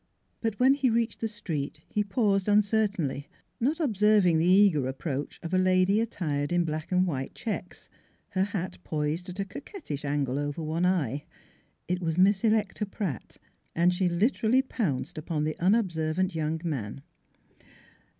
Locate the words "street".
1.27-1.81